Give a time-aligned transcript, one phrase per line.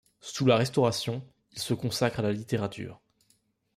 [0.19, 1.21] Sous la Restauration,
[1.51, 2.99] il se consacre à la littérature.